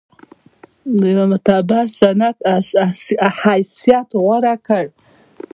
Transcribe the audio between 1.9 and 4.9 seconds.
سند حیثیت غوره کړ.